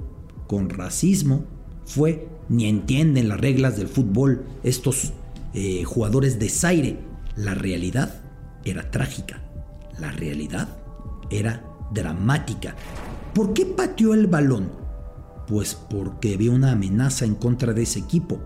con 0.48 0.70
racismo, 0.70 1.46
fue 1.86 2.28
ni 2.50 2.68
entienden 2.68 3.30
las 3.30 3.40
reglas 3.40 3.78
del 3.78 3.88
fútbol 3.88 4.46
estos 4.64 5.14
eh, 5.54 5.84
jugadores 5.84 6.40
de 6.40 6.50
Zaire. 6.50 7.00
La 7.36 7.54
realidad 7.54 8.22
era 8.64 8.92
trágica. 8.92 9.42
La 10.00 10.12
realidad 10.12 10.68
era 11.30 11.64
dramática. 11.94 12.76
¿Por 13.34 13.54
qué 13.54 13.66
pateó 13.66 14.14
el 14.14 14.28
balón? 14.28 14.72
Pues 15.48 15.76
porque 15.76 16.34
había 16.34 16.52
una 16.52 16.72
amenaza 16.72 17.26
en 17.26 17.36
contra 17.36 17.74
de 17.74 17.84
ese 17.84 18.00
equipo. 18.00 18.42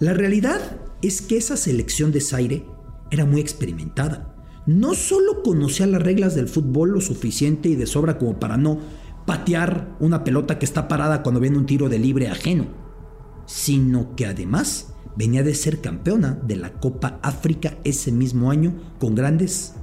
La 0.00 0.14
realidad 0.14 0.60
es 1.02 1.22
que 1.22 1.36
esa 1.36 1.56
selección 1.56 2.12
de 2.12 2.20
Zaire 2.20 2.64
era 3.10 3.24
muy 3.24 3.40
experimentada. 3.40 4.34
No 4.66 4.94
solo 4.94 5.42
conocía 5.42 5.86
las 5.86 6.02
reglas 6.02 6.34
del 6.34 6.48
fútbol 6.48 6.90
lo 6.90 7.00
suficiente 7.00 7.68
y 7.68 7.76
de 7.76 7.86
sobra 7.86 8.18
como 8.18 8.38
para 8.38 8.56
no 8.56 8.78
patear 9.26 9.96
una 10.00 10.24
pelota 10.24 10.58
que 10.58 10.64
está 10.64 10.88
parada 10.88 11.22
cuando 11.22 11.40
viene 11.40 11.58
un 11.58 11.66
tiro 11.66 11.88
de 11.88 11.98
libre 11.98 12.28
ajeno, 12.28 12.66
sino 13.46 14.14
que 14.16 14.26
además 14.26 14.94
venía 15.16 15.42
de 15.42 15.54
ser 15.54 15.80
campeona 15.80 16.38
de 16.46 16.56
la 16.56 16.74
Copa 16.74 17.18
África 17.22 17.78
ese 17.84 18.12
mismo 18.12 18.50
año 18.50 18.74
con 18.98 19.14
grandes 19.14 19.74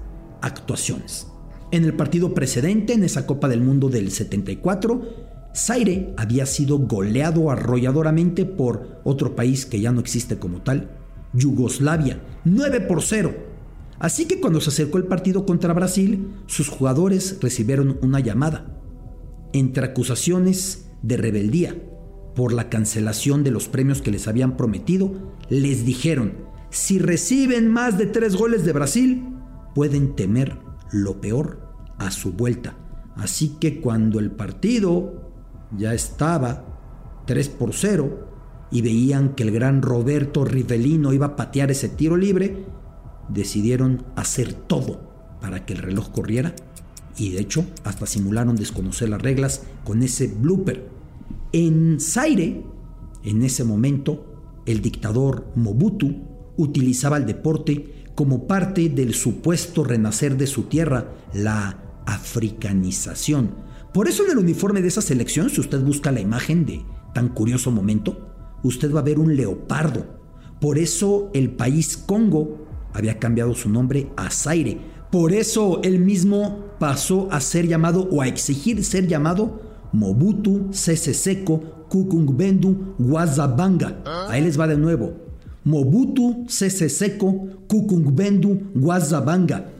actuaciones. 0.41 1.27
En 1.71 1.83
el 1.83 1.93
partido 1.93 2.33
precedente, 2.33 2.93
en 2.93 3.03
esa 3.03 3.25
Copa 3.25 3.49
del 3.49 3.61
Mundo 3.61 3.89
del 3.89 4.11
74, 4.11 5.27
Zaire 5.53 6.13
había 6.17 6.45
sido 6.45 6.77
goleado 6.77 7.49
arrolladoramente 7.49 8.45
por 8.45 9.01
otro 9.03 9.35
país 9.35 9.65
que 9.65 9.81
ya 9.81 9.91
no 9.91 9.99
existe 9.99 10.37
como 10.37 10.61
tal, 10.61 10.96
Yugoslavia, 11.33 12.21
9 12.45 12.81
por 12.81 13.01
0. 13.01 13.35
Así 13.99 14.25
que 14.25 14.39
cuando 14.39 14.61
se 14.61 14.69
acercó 14.69 14.97
el 14.97 15.05
partido 15.05 15.45
contra 15.45 15.73
Brasil, 15.73 16.33
sus 16.45 16.69
jugadores 16.69 17.37
recibieron 17.41 17.97
una 18.01 18.19
llamada, 18.19 18.79
entre 19.53 19.85
acusaciones 19.85 20.89
de 21.01 21.17
rebeldía 21.17 21.75
por 22.35 22.53
la 22.53 22.69
cancelación 22.69 23.43
de 23.43 23.51
los 23.51 23.67
premios 23.67 24.01
que 24.01 24.11
les 24.11 24.27
habían 24.27 24.57
prometido, 24.57 25.11
les 25.49 25.85
dijeron, 25.85 26.33
si 26.69 26.99
reciben 26.99 27.69
más 27.71 27.97
de 27.97 28.05
tres 28.05 28.35
goles 28.35 28.65
de 28.65 28.73
Brasil, 28.73 29.25
pueden 29.73 30.15
temer 30.15 30.57
lo 30.91 31.19
peor 31.19 31.67
a 31.97 32.11
su 32.11 32.33
vuelta. 32.33 32.77
Así 33.15 33.57
que 33.59 33.81
cuando 33.81 34.19
el 34.19 34.31
partido 34.31 35.31
ya 35.75 35.93
estaba 35.93 37.23
3 37.25 37.49
por 37.49 37.73
0 37.73 38.26
y 38.71 38.81
veían 38.81 39.35
que 39.35 39.43
el 39.43 39.51
gran 39.51 39.81
Roberto 39.81 40.43
Rivellino 40.45 41.13
iba 41.13 41.27
a 41.27 41.35
patear 41.35 41.71
ese 41.71 41.89
tiro 41.89 42.17
libre, 42.17 42.65
decidieron 43.29 44.05
hacer 44.15 44.53
todo 44.53 45.37
para 45.41 45.65
que 45.65 45.73
el 45.73 45.79
reloj 45.79 46.11
corriera 46.11 46.53
y 47.17 47.31
de 47.31 47.39
hecho 47.39 47.65
hasta 47.83 48.05
simularon 48.05 48.55
desconocer 48.55 49.09
las 49.09 49.21
reglas 49.21 49.63
con 49.83 50.03
ese 50.03 50.27
blooper. 50.27 50.89
En 51.51 51.99
Zaire, 51.99 52.63
en 53.23 53.41
ese 53.43 53.63
momento, 53.63 54.61
el 54.65 54.81
dictador 54.81 55.47
Mobutu 55.55 56.15
utilizaba 56.57 57.17
el 57.17 57.25
deporte 57.25 58.05
como 58.15 58.47
parte 58.47 58.89
del 58.89 59.13
supuesto 59.13 59.83
renacer 59.83 60.37
de 60.37 60.47
su 60.47 60.63
tierra, 60.63 61.13
la 61.33 62.01
africanización. 62.05 63.51
Por 63.93 64.07
eso 64.07 64.25
en 64.25 64.31
el 64.31 64.37
uniforme 64.37 64.81
de 64.81 64.87
esa 64.87 65.01
selección, 65.01 65.49
si 65.49 65.61
usted 65.61 65.79
busca 65.81 66.11
la 66.11 66.19
imagen 66.19 66.65
de 66.65 66.83
tan 67.13 67.29
curioso 67.29 67.71
momento, 67.71 68.36
usted 68.67 68.93
va 68.93 68.99
a 68.99 69.03
ver 69.03 69.19
un 69.19 69.35
leopardo. 69.35 70.05
Por 70.59 70.77
eso 70.77 71.29
el 71.33 71.51
país 71.51 71.97
Congo 71.97 72.67
había 72.93 73.19
cambiado 73.19 73.53
su 73.53 73.69
nombre 73.69 74.09
a 74.15 74.29
Zaire. 74.29 74.77
Por 75.11 75.33
eso 75.33 75.81
él 75.83 75.99
mismo 75.99 76.65
pasó 76.79 77.27
a 77.31 77.39
ser 77.39 77.67
llamado 77.67 78.07
o 78.11 78.21
a 78.21 78.27
exigir 78.27 78.83
ser 78.83 79.07
llamado 79.07 79.61
Mobutu 79.93 80.67
Sese 80.71 81.13
Seko 81.13 81.85
Kukungbendu 81.89 82.95
Wazabanga. 82.99 84.03
Ahí 84.29 84.43
les 84.43 84.59
va 84.59 84.67
de 84.67 84.77
nuevo. 84.77 85.13
Mobutu 85.63 86.45
Sese 86.47 86.89
Seko 86.89 87.47
Kukungbendu 87.67 88.71
Wazabanga. 88.75 89.71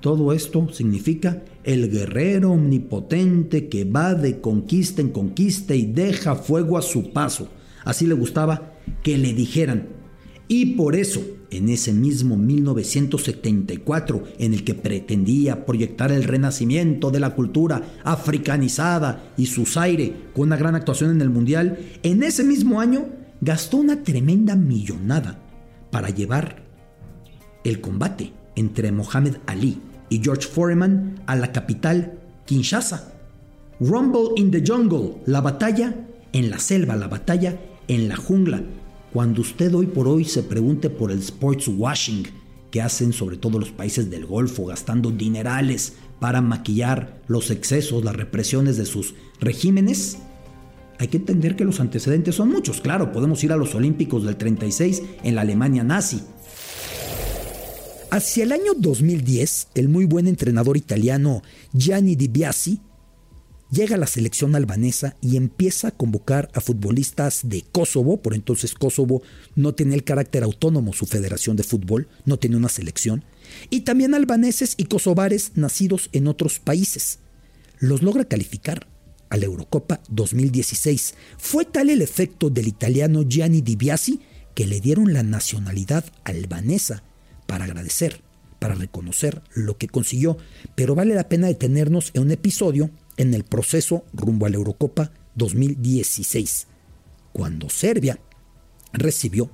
Todo 0.00 0.32
esto 0.32 0.68
significa 0.72 1.42
el 1.62 1.90
guerrero 1.90 2.52
omnipotente 2.52 3.68
que 3.68 3.84
va 3.84 4.14
de 4.14 4.40
conquista 4.40 5.02
en 5.02 5.10
conquista 5.10 5.74
y 5.74 5.84
deja 5.84 6.36
fuego 6.36 6.78
a 6.78 6.82
su 6.82 7.12
paso. 7.12 7.48
Así 7.84 8.06
le 8.06 8.14
gustaba 8.14 8.72
que 9.02 9.18
le 9.18 9.32
dijeran. 9.32 9.88
Y 10.48 10.74
por 10.74 10.96
eso 10.96 11.22
en 11.50 11.68
ese 11.68 11.92
mismo 11.92 12.36
1974 12.36 14.24
en 14.38 14.54
el 14.54 14.64
que 14.64 14.74
pretendía 14.74 15.66
proyectar 15.66 16.12
el 16.12 16.24
renacimiento 16.24 17.10
de 17.10 17.20
la 17.20 17.34
cultura 17.34 17.82
africanizada 18.04 19.32
y 19.36 19.46
su 19.46 19.64
aire 19.78 20.12
con 20.34 20.48
una 20.48 20.56
gran 20.56 20.74
actuación 20.74 21.10
en 21.10 21.20
el 21.20 21.30
Mundial, 21.30 21.78
en 22.02 22.22
ese 22.22 22.44
mismo 22.44 22.80
año 22.80 23.06
gastó 23.40 23.78
una 23.78 24.02
tremenda 24.02 24.56
millonada 24.56 25.38
para 25.90 26.10
llevar 26.10 26.62
el 27.64 27.80
combate 27.80 28.32
entre 28.56 28.92
Mohamed 28.92 29.36
Ali 29.46 29.78
y 30.08 30.20
George 30.22 30.48
Foreman 30.48 31.20
a 31.26 31.36
la 31.36 31.52
capital 31.52 32.18
Kinshasa. 32.46 33.12
Rumble 33.80 34.32
in 34.36 34.50
the 34.50 34.62
Jungle, 34.66 35.22
la 35.26 35.40
batalla 35.40 35.94
en 36.32 36.50
la 36.50 36.58
selva, 36.58 36.96
la 36.96 37.08
batalla 37.08 37.58
en 37.90 38.08
la 38.08 38.14
jungla, 38.14 38.62
cuando 39.12 39.40
usted 39.40 39.74
hoy 39.74 39.86
por 39.86 40.06
hoy 40.06 40.24
se 40.24 40.44
pregunte 40.44 40.90
por 40.90 41.10
el 41.10 41.18
sports 41.18 41.66
washing 41.66 42.22
que 42.70 42.80
hacen 42.80 43.12
sobre 43.12 43.36
todo 43.36 43.58
los 43.58 43.70
países 43.70 44.08
del 44.10 44.26
Golfo, 44.26 44.66
gastando 44.66 45.10
dinerales 45.10 45.94
para 46.20 46.40
maquillar 46.40 47.20
los 47.26 47.50
excesos, 47.50 48.04
las 48.04 48.14
represiones 48.14 48.76
de 48.76 48.86
sus 48.86 49.14
regímenes, 49.40 50.18
hay 51.00 51.08
que 51.08 51.16
entender 51.16 51.56
que 51.56 51.64
los 51.64 51.80
antecedentes 51.80 52.36
son 52.36 52.50
muchos. 52.50 52.80
Claro, 52.80 53.10
podemos 53.10 53.42
ir 53.42 53.50
a 53.50 53.56
los 53.56 53.74
Olímpicos 53.74 54.22
del 54.22 54.36
36 54.36 55.02
en 55.24 55.34
la 55.34 55.40
Alemania 55.40 55.82
nazi. 55.82 56.22
Hacia 58.12 58.44
el 58.44 58.52
año 58.52 58.74
2010, 58.76 59.68
el 59.74 59.88
muy 59.88 60.04
buen 60.04 60.28
entrenador 60.28 60.76
italiano 60.76 61.42
Gianni 61.72 62.14
Di 62.14 62.28
Biasi 62.28 62.80
llega 63.70 63.96
la 63.96 64.06
selección 64.06 64.54
albanesa 64.56 65.16
y 65.20 65.36
empieza 65.36 65.88
a 65.88 65.90
convocar 65.92 66.50
a 66.54 66.60
futbolistas 66.60 67.40
de 67.44 67.62
Kosovo, 67.62 68.18
por 68.18 68.34
entonces 68.34 68.74
Kosovo 68.74 69.22
no 69.54 69.74
tenía 69.74 69.94
el 69.94 70.04
carácter 70.04 70.42
autónomo 70.42 70.92
su 70.92 71.06
federación 71.06 71.56
de 71.56 71.62
fútbol, 71.62 72.08
no 72.24 72.38
tenía 72.38 72.58
una 72.58 72.68
selección, 72.68 73.24
y 73.70 73.80
también 73.80 74.14
albaneses 74.14 74.74
y 74.76 74.84
kosovares 74.84 75.52
nacidos 75.54 76.08
en 76.12 76.26
otros 76.26 76.58
países. 76.58 77.20
Los 77.78 78.02
logra 78.02 78.24
calificar 78.24 78.86
a 79.30 79.36
la 79.36 79.46
Eurocopa 79.46 80.00
2016. 80.08 81.14
Fue 81.38 81.64
tal 81.64 81.88
el 81.88 82.02
efecto 82.02 82.50
del 82.50 82.68
italiano 82.68 83.22
Gianni 83.22 83.60
Di 83.62 83.76
Biasi 83.76 84.20
que 84.54 84.66
le 84.66 84.80
dieron 84.80 85.12
la 85.14 85.22
nacionalidad 85.22 86.04
albanesa 86.24 87.02
para 87.46 87.64
agradecer, 87.64 88.22
para 88.58 88.74
reconocer 88.74 89.42
lo 89.54 89.78
que 89.78 89.88
consiguió, 89.88 90.36
pero 90.74 90.94
vale 90.94 91.14
la 91.14 91.28
pena 91.28 91.46
detenernos 91.46 92.10
en 92.14 92.22
un 92.22 92.30
episodio 92.32 92.90
en 93.20 93.34
el 93.34 93.44
proceso 93.44 94.06
rumbo 94.14 94.46
a 94.46 94.48
la 94.48 94.56
Eurocopa 94.56 95.12
2016, 95.34 96.66
cuando 97.34 97.68
Serbia 97.68 98.18
recibió 98.94 99.50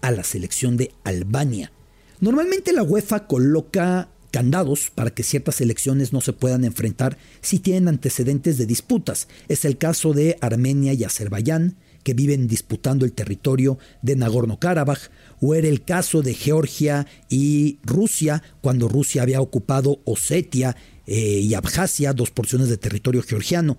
a 0.00 0.10
la 0.10 0.24
selección 0.24 0.76
de 0.76 0.92
Albania. 1.04 1.70
Normalmente 2.18 2.72
la 2.72 2.82
UEFA 2.82 3.28
coloca 3.28 4.08
candados 4.32 4.90
para 4.92 5.10
que 5.10 5.22
ciertas 5.22 5.54
selecciones 5.54 6.12
no 6.12 6.20
se 6.20 6.32
puedan 6.32 6.64
enfrentar 6.64 7.16
si 7.42 7.60
tienen 7.60 7.86
antecedentes 7.86 8.58
de 8.58 8.66
disputas. 8.66 9.28
Es 9.46 9.64
el 9.64 9.78
caso 9.78 10.12
de 10.12 10.36
Armenia 10.40 10.92
y 10.92 11.04
Azerbaiyán, 11.04 11.76
que 12.02 12.12
viven 12.12 12.48
disputando 12.48 13.04
el 13.04 13.12
territorio 13.12 13.78
de 14.02 14.16
Nagorno-Karabaj, 14.16 15.10
o 15.40 15.54
era 15.54 15.68
el 15.68 15.84
caso 15.84 16.22
de 16.22 16.34
Georgia 16.34 17.06
y 17.28 17.78
Rusia, 17.84 18.42
cuando 18.60 18.88
Rusia 18.88 19.22
había 19.22 19.40
ocupado 19.40 20.00
Osetia 20.04 20.76
eh, 21.06 21.40
y 21.40 21.54
Abjasia, 21.54 22.12
dos 22.12 22.30
porciones 22.30 22.68
de 22.68 22.76
territorio 22.76 23.22
georgiano. 23.22 23.78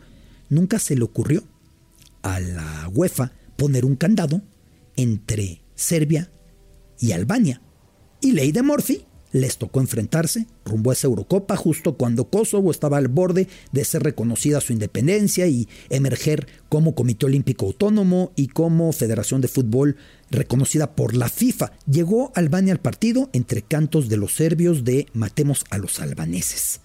Nunca 0.50 0.80
se 0.80 0.96
le 0.96 1.04
ocurrió 1.04 1.44
a 2.22 2.40
la 2.40 2.90
UEFA 2.94 3.34
poner 3.58 3.86
un 3.86 3.96
candado 3.96 4.42
entre 4.96 5.62
Serbia 5.76 6.32
y 7.00 7.12
Albania. 7.12 7.62
Y 8.22 8.32
ley 8.32 8.52
de 8.52 8.64
Murphy 8.64 9.06
les 9.32 9.58
tocó 9.58 9.82
enfrentarse 9.82 10.48
rumbo 10.66 10.90
a 10.90 10.94
esa 10.94 11.08
Eurocopa 11.08 11.56
justo 11.56 11.98
cuando 11.98 12.30
Kosovo 12.30 12.72
estaba 12.72 12.98
al 12.98 13.08
borde 13.08 13.48
de 13.72 13.86
ser 13.86 14.04
reconocida 14.04 14.62
su 14.62 14.74
independencia 14.74 15.48
y 15.48 15.68
emerger 15.90 16.48
como 16.70 16.96
Comité 16.96 17.26
Olímpico 17.26 17.66
Autónomo 17.66 18.32
y 18.36 18.48
como 18.48 18.92
Federación 18.94 19.42
de 19.42 19.48
Fútbol 19.48 19.98
reconocida 20.32 20.96
por 20.96 21.16
la 21.16 21.30
FIFA. 21.30 21.72
Llegó 21.90 22.32
Albania 22.36 22.74
al 22.74 22.80
partido 22.80 23.30
entre 23.34 23.62
cantos 23.62 24.10
de 24.10 24.18
los 24.18 24.34
serbios 24.34 24.84
de 24.84 25.08
matemos 25.14 25.66
a 25.70 25.78
los 25.78 26.00
albaneses. 26.00 26.82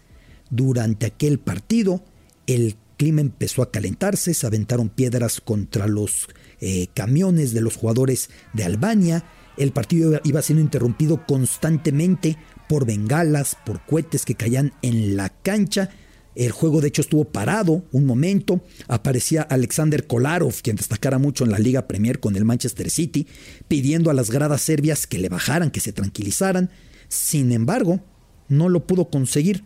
Durante 0.53 1.07
aquel 1.07 1.38
partido, 1.38 2.05
el 2.47 2.77
clima 2.99 3.23
empezó 3.23 3.62
a 3.62 3.71
calentarse, 3.71 4.35
se 4.35 4.47
aventaron 4.47 4.91
piedras 4.91 5.41
contra 5.41 5.87
los 5.87 6.29
eh, 6.61 6.88
camiones 6.93 7.55
de 7.55 7.62
los 7.62 7.77
jugadores 7.77 8.29
de 8.53 8.65
Albania, 8.65 9.25
el 9.57 9.73
partido 9.73 10.21
iba 10.25 10.43
siendo 10.43 10.62
interrumpido 10.62 11.25
constantemente 11.27 12.37
por 12.69 12.85
bengalas, 12.85 13.57
por 13.65 13.81
cohetes 13.87 14.27
que 14.27 14.35
caían 14.35 14.75
en 14.83 15.17
la 15.17 15.31
cancha. 15.31 15.88
El 16.35 16.51
juego 16.51 16.83
de 16.83 16.88
hecho 16.88 17.01
estuvo 17.01 17.25
parado 17.25 17.85
un 17.91 18.05
momento. 18.05 18.62
Aparecía 18.88 19.43
Alexander 19.43 20.07
Kolarov, 20.07 20.61
quien 20.62 20.77
destacara 20.77 21.19
mucho 21.19 21.45
en 21.45 21.51
la 21.51 21.59
Liga 21.59 21.88
Premier 21.88 22.21
con 22.21 22.37
el 22.37 22.45
Manchester 22.45 22.91
City, 22.91 23.27
pidiendo 23.69 24.11
a 24.11 24.15
las 24.15 24.31
gradas 24.31 24.61
serbias 24.61 25.07
que 25.07 25.19
le 25.19 25.31
bajaran, 25.31 25.71
que 25.71 25.81
se 25.81 25.93
tranquilizaran. 25.93 26.71
Sin 27.09 27.53
embargo, 27.53 28.01
no 28.49 28.69
lo 28.69 28.87
pudo 28.87 29.11
conseguir 29.11 29.65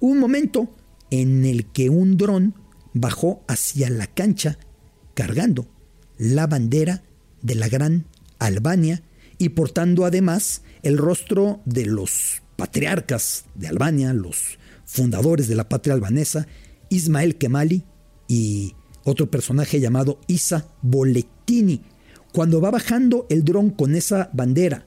un 0.00 0.18
momento 0.18 0.74
en 1.10 1.44
el 1.44 1.66
que 1.66 1.90
un 1.90 2.16
dron 2.16 2.54
bajó 2.92 3.42
hacia 3.48 3.90
la 3.90 4.06
cancha 4.06 4.58
cargando 5.14 5.66
la 6.18 6.46
bandera 6.46 7.02
de 7.42 7.54
la 7.54 7.68
gran 7.68 8.06
Albania 8.38 9.02
y 9.38 9.50
portando 9.50 10.04
además 10.04 10.62
el 10.82 10.98
rostro 10.98 11.60
de 11.64 11.86
los 11.86 12.42
patriarcas 12.56 13.44
de 13.54 13.68
Albania, 13.68 14.12
los 14.14 14.58
fundadores 14.84 15.48
de 15.48 15.54
la 15.54 15.68
patria 15.68 15.94
albanesa, 15.94 16.46
Ismael 16.88 17.36
Kemali 17.36 17.84
y 18.28 18.74
otro 19.04 19.30
personaje 19.30 19.80
llamado 19.80 20.20
Isa 20.26 20.68
Bolettini. 20.82 21.82
Cuando 22.32 22.60
va 22.60 22.70
bajando 22.70 23.26
el 23.30 23.44
dron 23.44 23.70
con 23.70 23.94
esa 23.94 24.30
bandera 24.32 24.86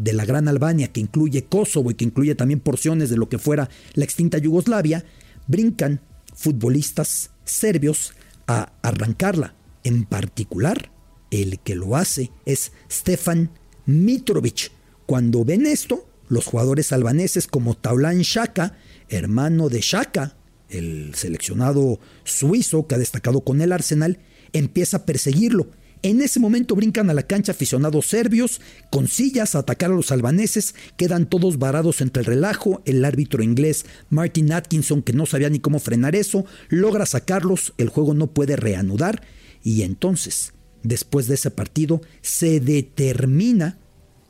de 0.00 0.14
la 0.14 0.24
Gran 0.24 0.48
Albania, 0.48 0.88
que 0.88 1.00
incluye 1.00 1.44
Kosovo 1.44 1.90
y 1.90 1.94
que 1.94 2.06
incluye 2.06 2.34
también 2.34 2.60
porciones 2.60 3.10
de 3.10 3.18
lo 3.18 3.28
que 3.28 3.38
fuera 3.38 3.68
la 3.94 4.04
extinta 4.04 4.38
Yugoslavia, 4.38 5.04
brincan 5.46 6.00
futbolistas 6.34 7.30
serbios 7.44 8.14
a 8.46 8.72
arrancarla. 8.82 9.54
En 9.84 10.04
particular, 10.04 10.90
el 11.30 11.60
que 11.60 11.74
lo 11.74 11.96
hace 11.96 12.30
es 12.46 12.72
Stefan 12.90 13.50
Mitrovic. 13.84 14.72
Cuando 15.04 15.44
ven 15.44 15.66
esto, 15.66 16.08
los 16.28 16.46
jugadores 16.46 16.92
albaneses 16.92 17.46
como 17.46 17.74
Taulan 17.74 18.20
Shaka, 18.20 18.78
hermano 19.10 19.68
de 19.68 19.80
Shaka, 19.80 20.36
el 20.70 21.14
seleccionado 21.14 22.00
suizo 22.24 22.86
que 22.86 22.94
ha 22.94 22.98
destacado 22.98 23.42
con 23.42 23.60
el 23.60 23.72
Arsenal, 23.72 24.18
empieza 24.52 24.98
a 24.98 25.04
perseguirlo 25.04 25.68
en 26.02 26.22
ese 26.22 26.40
momento 26.40 26.74
brincan 26.74 27.10
a 27.10 27.14
la 27.14 27.24
cancha 27.24 27.52
aficionados 27.52 28.06
serbios 28.06 28.60
con 28.90 29.08
sillas 29.08 29.54
a 29.54 29.60
atacar 29.60 29.90
a 29.90 29.94
los 29.94 30.12
albaneses, 30.12 30.74
quedan 30.96 31.26
todos 31.26 31.58
varados 31.58 32.00
entre 32.00 32.20
el 32.20 32.26
relajo, 32.26 32.82
el 32.86 33.04
árbitro 33.04 33.42
inglés 33.42 33.84
Martin 34.08 34.52
Atkinson, 34.52 35.02
que 35.02 35.12
no 35.12 35.26
sabía 35.26 35.50
ni 35.50 35.60
cómo 35.60 35.78
frenar 35.78 36.16
eso, 36.16 36.46
logra 36.68 37.06
sacarlos, 37.06 37.74
el 37.78 37.88
juego 37.88 38.14
no 38.14 38.28
puede 38.28 38.56
reanudar 38.56 39.22
y 39.62 39.82
entonces, 39.82 40.52
después 40.82 41.28
de 41.28 41.34
ese 41.34 41.50
partido, 41.50 42.00
se 42.22 42.60
determina 42.60 43.78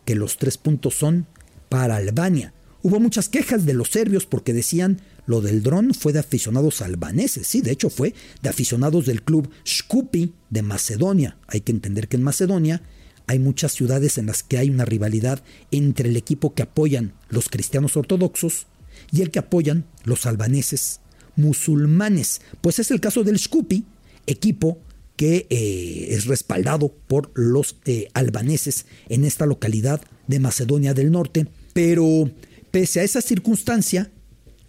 que 0.04 0.14
los 0.14 0.38
tres 0.38 0.59
puntos 0.59 0.94
son 0.94 1.26
para 1.68 1.96
Albania. 1.96 2.52
Hubo 2.83 2.98
muchas 2.98 3.28
quejas 3.28 3.66
de 3.66 3.74
los 3.74 3.90
serbios 3.90 4.26
porque 4.26 4.52
decían 4.52 5.00
lo 5.26 5.40
del 5.40 5.62
dron 5.62 5.94
fue 5.94 6.12
de 6.12 6.18
aficionados 6.18 6.83
albaneses, 6.83 7.46
sí, 7.46 7.61
de 7.61 7.70
hecho 7.70 7.90
fue 7.90 8.14
de 8.42 8.48
aficionados 8.48 9.06
del 9.06 9.22
club 9.22 9.50
Shkupi 9.64 10.35
de 10.50 10.62
Macedonia. 10.62 11.37
Hay 11.46 11.61
que 11.61 11.72
entender 11.72 12.09
que 12.09 12.16
en 12.16 12.22
Macedonia 12.22 12.83
hay 13.26 13.38
muchas 13.38 13.72
ciudades 13.72 14.18
en 14.18 14.26
las 14.26 14.42
que 14.42 14.59
hay 14.59 14.70
una 14.70 14.85
rivalidad 14.85 15.42
entre 15.70 16.09
el 16.09 16.16
equipo 16.16 16.54
que 16.54 16.62
apoyan 16.62 17.12
los 17.28 17.48
cristianos 17.48 17.96
ortodoxos 17.96 18.66
y 19.12 19.22
el 19.22 19.30
que 19.30 19.38
apoyan 19.38 19.87
los 20.04 20.26
albaneses 20.26 21.00
musulmanes. 21.37 22.40
Pues 22.61 22.78
es 22.78 22.90
el 22.90 23.00
caso 23.00 23.22
del 23.22 23.37
Shkupi, 23.37 23.85
equipo 24.26 24.80
que 25.16 25.46
eh, 25.50 26.06
es 26.11 26.26
respaldado 26.26 26.94
por 27.06 27.30
los 27.35 27.76
eh, 27.85 28.09
albaneses 28.14 28.87
en 29.09 29.24
esta 29.24 29.46
localidad 29.46 30.00
de 30.26 30.40
Macedonia 30.40 30.94
del 30.94 31.11
Norte. 31.11 31.46
Pero 31.72 32.30
pese 32.70 33.00
a 33.00 33.04
esa 33.04 33.20
circunstancia, 33.20 34.11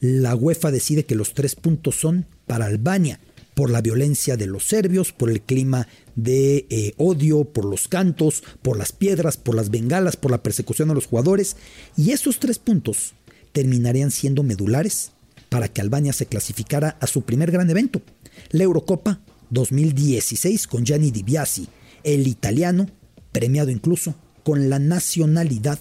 la 0.01 0.35
UEFA 0.35 0.71
decide 0.71 1.05
que 1.05 1.15
los 1.15 1.33
tres 1.33 1.55
puntos 1.55 1.95
son 1.95 2.25
para 2.47 2.65
Albania, 2.65 3.19
por 3.53 3.69
la 3.69 3.81
violencia 3.81 4.35
de 4.35 4.47
los 4.47 4.65
serbios, 4.65 5.13
por 5.13 5.29
el 5.29 5.41
clima 5.41 5.87
de 6.15 6.65
eh, 6.69 6.93
odio, 6.97 7.45
por 7.45 7.65
los 7.65 7.87
cantos, 7.87 8.43
por 8.63 8.77
las 8.77 8.91
piedras, 8.91 9.37
por 9.37 9.55
las 9.55 9.69
bengalas, 9.69 10.17
por 10.17 10.31
la 10.31 10.41
persecución 10.41 10.89
a 10.89 10.95
los 10.95 11.05
jugadores, 11.05 11.55
y 11.95 12.11
esos 12.11 12.39
tres 12.39 12.57
puntos 12.57 13.13
terminarían 13.51 14.09
siendo 14.09 14.41
medulares 14.41 15.11
para 15.49 15.67
que 15.67 15.81
Albania 15.81 16.13
se 16.13 16.25
clasificara 16.25 16.97
a 16.99 17.05
su 17.05 17.21
primer 17.21 17.51
gran 17.51 17.69
evento, 17.69 18.01
la 18.49 18.63
Eurocopa 18.63 19.19
2016 19.51 20.65
con 20.65 20.83
Gianni 20.83 21.11
Di 21.11 21.21
Biasi, 21.21 21.67
el 22.03 22.27
italiano, 22.27 22.89
premiado 23.31 23.69
incluso 23.69 24.15
con 24.43 24.69
la 24.71 24.79
nacionalidad 24.79 25.77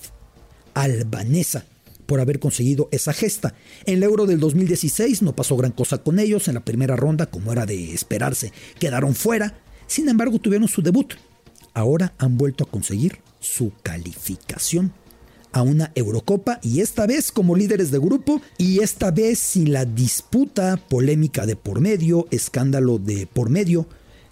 albanesa 0.75 1.65
por 2.11 2.21
haber 2.21 2.41
conseguido 2.41 2.89
esa 2.91 3.13
gesta. 3.13 3.55
En 3.87 3.95
el 3.95 4.03
Euro 4.03 4.27
del 4.27 4.41
2016 4.41 5.23
no 5.23 5.37
pasó 5.37 5.57
gran 5.57 5.71
cosa 5.71 5.99
con 5.99 6.19
ellos, 6.19 6.49
en 6.49 6.55
la 6.55 6.65
primera 6.65 6.97
ronda, 6.97 7.27
como 7.27 7.53
era 7.53 7.67
de 7.67 7.95
esperarse, 7.95 8.53
quedaron 8.81 9.15
fuera, 9.15 9.61
sin 9.87 10.09
embargo 10.09 10.41
tuvieron 10.41 10.67
su 10.67 10.83
debut. 10.83 11.15
Ahora 11.73 12.13
han 12.19 12.37
vuelto 12.37 12.65
a 12.65 12.69
conseguir 12.69 13.19
su 13.39 13.71
calificación 13.85 14.93
a 15.53 15.63
una 15.63 15.93
Eurocopa 15.95 16.59
y 16.65 16.81
esta 16.81 17.07
vez 17.07 17.31
como 17.31 17.55
líderes 17.55 17.93
de 17.93 18.01
grupo 18.01 18.43
y 18.59 18.81
esta 18.81 19.13
vez 19.13 19.39
sin 19.39 19.73
la 19.73 19.85
disputa 19.85 20.79
polémica 20.89 21.47
de 21.47 21.55
por 21.55 21.81
medio, 21.81 22.27
escándalo 22.33 22.99
de 22.99 23.29
por 23.29 23.51
medio 23.51 23.87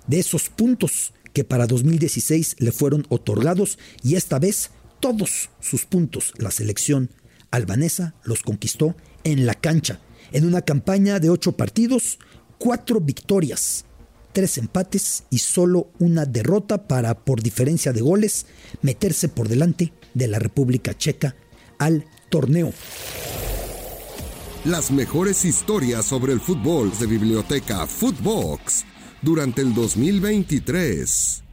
de 0.09 0.19
esos 0.19 0.49
puntos 0.49 1.13
que 1.33 1.45
para 1.45 1.69
2016 1.69 2.57
le 2.59 2.73
fueron 2.73 3.07
otorgados 3.09 3.79
y 4.03 4.17
esta 4.17 4.41
vez 4.41 4.71
todos 4.99 5.51
sus 5.61 5.85
puntos 5.87 6.33
la 6.39 6.51
selección 6.51 7.11
albanesa 7.51 8.15
los 8.25 8.43
conquistó 8.43 8.95
en 9.25 9.47
la 9.47 9.55
cancha 9.55 10.01
en 10.33 10.47
una 10.47 10.63
campaña 10.63 11.21
de 11.21 11.31
ocho 11.31 11.53
partidos, 11.53 12.19
cuatro 12.59 13.01
victorias, 13.01 13.85
tres 14.33 14.59
empates 14.59 15.25
y 15.31 15.39
solo 15.39 15.91
una 15.99 16.27
derrota 16.27 16.87
para, 16.87 17.25
por 17.25 17.43
diferencia 17.43 17.93
de 17.93 18.01
goles, 18.01 18.47
meterse 18.83 19.29
por 19.29 19.49
delante 19.49 19.93
de 20.15 20.29
la 20.29 20.39
República 20.39 20.97
Checa 20.97 21.35
al 21.79 22.05
torneo. 22.31 22.73
Las 24.65 24.91
mejores 24.91 25.45
historias 25.45 26.05
sobre 26.05 26.33
el 26.33 26.41
fútbol 26.41 26.93
de 26.99 27.07
Biblioteca 27.07 27.87
Footbox 27.87 28.85
durante 29.23 29.63
el 29.63 29.73
2023. 29.73 31.45